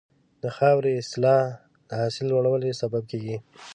[0.43, 1.43] د خاورې اصلاح
[1.87, 3.37] د حاصل لوړوالي سبب کېږي.